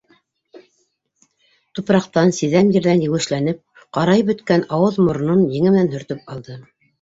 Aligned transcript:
Тупраҡтан, 1.79 2.33
сиҙәм 2.37 2.71
ерҙән 2.77 3.03
еүешләнеп, 3.09 3.61
ҡарайып 3.99 4.33
бөткән 4.33 4.65
ауыҙ-моронон 4.79 5.45
еңе 5.59 5.77
менән 5.77 5.93
һөртөп 5.95 6.35
алды. 6.35 6.59